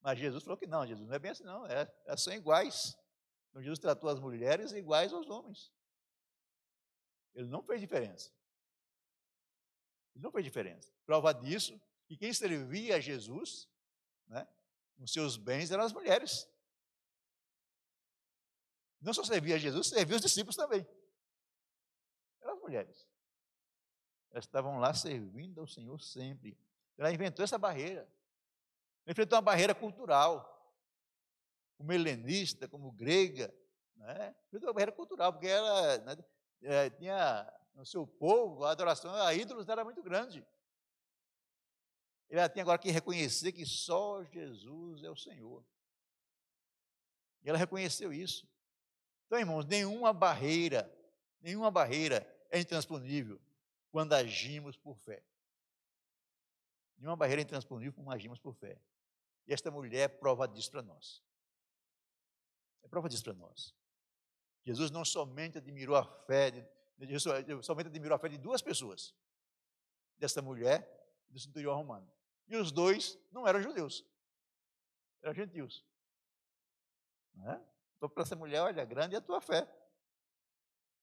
[0.00, 2.96] Mas Jesus falou que não, Jesus não é bem assim, não, é, é são iguais.
[3.50, 5.72] Então Jesus tratou as mulheres iguais aos homens.
[7.34, 8.32] Ele não fez diferença.
[10.14, 10.92] Ele não fez diferença.
[11.06, 13.68] Prova disso que quem servia a Jesus,
[14.26, 14.46] né,
[14.96, 16.48] com seus bens, eram as mulheres.
[19.02, 20.86] Não só servia a Jesus, servia os discípulos também.
[22.40, 23.08] Eram as mulheres.
[24.30, 26.56] Elas estavam lá servindo ao Senhor sempre.
[26.96, 28.08] Ela inventou essa barreira.
[29.06, 30.48] Enfrentou uma barreira cultural
[31.76, 33.52] como helenista, como grega,
[33.96, 34.34] né?
[34.52, 36.16] uma barreira cultural, porque ela né,
[36.62, 40.46] é, tinha no seu povo a adoração a ídolos era muito grande.
[42.28, 45.64] Ela tinha agora que reconhecer que só Jesus é o Senhor.
[47.42, 48.48] E ela reconheceu isso.
[49.32, 50.94] Então, irmãos, nenhuma barreira,
[51.40, 53.40] nenhuma barreira é intransponível
[53.90, 55.24] quando agimos por fé.
[56.98, 58.78] Nenhuma barreira é intransponível quando agimos por fé.
[59.46, 61.24] E esta mulher prova disso para nós.
[62.82, 63.74] É prova disso para nós.
[64.66, 66.66] Jesus não somente admirou a fé, de,
[67.06, 69.14] Jesus somente admirou a fé de duas pessoas,
[70.18, 70.86] dessa mulher
[71.30, 72.12] e do centurião romano.
[72.48, 74.04] E os dois não eram judeus,
[75.22, 75.82] eram gentios.
[77.46, 77.71] É?
[78.02, 79.64] Então, para essa mulher, olha, grande é a tua fé.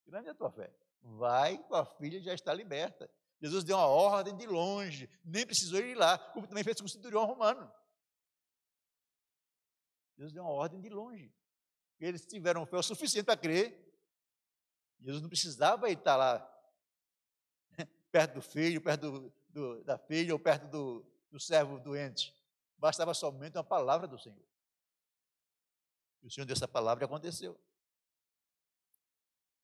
[0.05, 0.69] Grande é a tua fé.
[1.01, 3.09] Vai, tua filha já está liberta.
[3.39, 6.89] Jesus deu uma ordem de longe, nem precisou ir lá, como também fez com o
[6.89, 7.71] centurião romano.
[10.17, 11.33] Jesus deu uma ordem de longe.
[12.01, 13.81] Eles tiveram fé o suficiente para crer.
[14.99, 16.45] Jesus não precisava estar lá
[18.12, 22.35] perto do filho, perto do, do, da filha ou perto do, do servo doente.
[22.77, 24.48] Bastava somente uma palavra do Senhor.
[26.22, 27.60] E o Senhor deu essa palavra e aconteceu.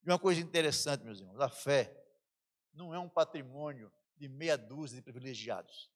[0.03, 1.95] E uma coisa interessante, meus irmãos, a fé
[2.73, 5.89] não é um patrimônio de meia dúzia de privilegiados.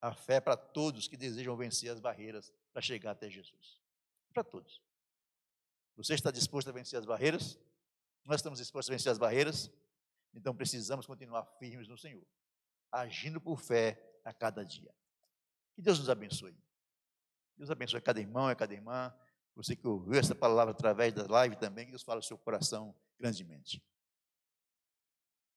[0.00, 3.84] A fé é para todos que desejam vencer as barreiras para chegar até Jesus
[4.34, 4.82] para todos.
[5.96, 7.56] Você está disposto a vencer as barreiras?
[8.24, 9.70] Nós estamos dispostos a vencer as barreiras?
[10.34, 12.26] Então precisamos continuar firmes no Senhor,
[12.90, 14.92] agindo por fé a cada dia.
[15.76, 16.54] Que Deus nos abençoe.
[17.56, 19.14] Deus abençoe cada irmão e cada irmã.
[19.54, 22.94] Você que ouviu essa palavra através da live também, que Deus fala o seu coração
[23.18, 23.82] grandemente.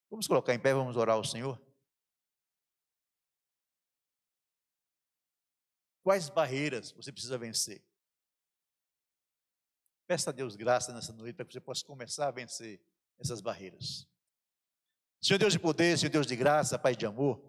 [0.10, 1.60] Vamos colocar em pé, vamos orar ao Senhor.
[6.04, 7.84] Quais barreiras você precisa vencer?
[10.06, 12.80] Peça a Deus graça nessa noite para que você possa começar a vencer
[13.20, 14.08] essas barreiras.
[15.22, 17.44] Senhor Deus de poder, Senhor Deus de graça, Pai de amor,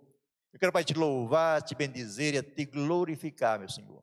[0.52, 4.02] eu quero, Pai, te louvar, te bendizer e te glorificar, meu Senhor.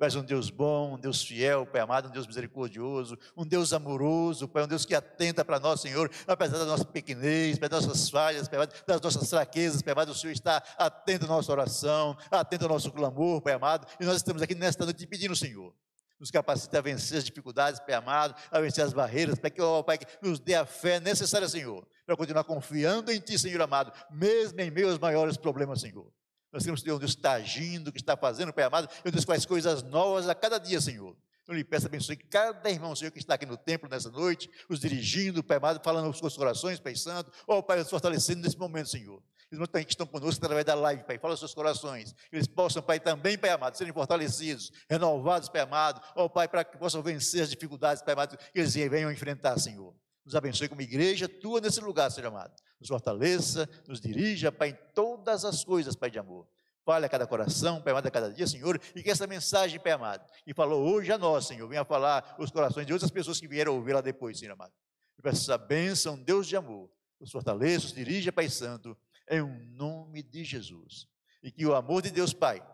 [0.00, 3.74] Tu és um Deus bom, um Deus fiel, Pai amado, um Deus misericordioso, um Deus
[3.74, 8.08] amoroso, Pai, um Deus que atenta para nós, Senhor, apesar da nossa pequenez, das nossas
[8.08, 12.16] falhas, Pai amado, das nossas fraquezas, Pai amado, o Senhor está atento à nossa oração,
[12.30, 15.70] atento ao nosso clamor, Pai amado, e nós estamos aqui nesta noite pedindo, Senhor,
[16.18, 19.84] nos capacite a vencer as dificuldades, Pai amado, a vencer as barreiras, para que, oh,
[19.84, 23.92] Pai, que nos dê a fé necessária, Senhor, para continuar confiando em Ti, Senhor amado,
[24.10, 26.10] mesmo em aos maiores problemas, Senhor.
[26.52, 29.82] Nós temos Deus, Deus está agindo, que está fazendo, Pai amado, e Deus faz coisas
[29.82, 31.16] novas a cada dia, Senhor.
[31.46, 34.78] Eu lhe peço abençoe cada irmão, Senhor, que está aqui no templo nessa noite, os
[34.78, 38.56] dirigindo, Pai amado, falando nos seus corações, Pai Santo, ó oh, Pai, os fortalecendo nesse
[38.56, 39.20] momento, Senhor.
[39.50, 42.80] Eles que estão conosco através da live, Pai, fala aos seus corações, que eles possam,
[42.80, 47.02] Pai, também, Pai amado, serem fortalecidos, renovados, Pai amado, ó oh, Pai, para que possam
[47.02, 49.92] vencer as dificuldades, Pai amado, que eles venham enfrentar, Senhor.
[50.30, 52.54] Nos abençoe como igreja tua nesse lugar, Senhor amado.
[52.78, 56.46] Nos fortaleça, nos dirija, Pai, em todas as coisas, Pai de amor.
[56.84, 59.90] Fale a cada coração, Pai amado, a cada dia, Senhor, e que essa mensagem, Pai
[59.90, 63.48] amado, que falou hoje a nós, Senhor, venha falar os corações de outras pessoas que
[63.48, 64.72] vieram ouvir lá depois, Senhor amado.
[65.18, 68.96] Eu peço essa bênção, Deus de amor, os fortaleça, os dirija, Pai Santo,
[69.28, 71.08] em nome de Jesus.
[71.42, 72.64] E que o amor de Deus, Pai,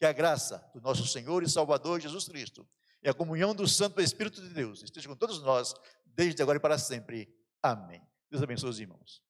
[0.00, 2.66] que a graça do nosso Senhor e Salvador Jesus Cristo,
[3.04, 5.74] e a comunhão do Santo Espírito de Deus esteja com todos nós,
[6.06, 7.28] desde agora e para sempre.
[7.62, 8.02] Amém.
[8.30, 9.22] Deus abençoe os irmãos.